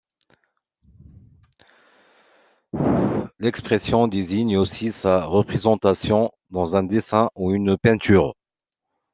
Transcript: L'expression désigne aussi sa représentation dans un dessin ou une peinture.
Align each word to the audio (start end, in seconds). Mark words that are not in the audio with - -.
L'expression 3.37 4.07
désigne 4.07 4.57
aussi 4.57 4.91
sa 4.91 5.23
représentation 5.23 6.31
dans 6.49 6.75
un 6.75 6.81
dessin 6.81 7.29
ou 7.35 7.53
une 7.53 7.77
peinture. 7.77 8.33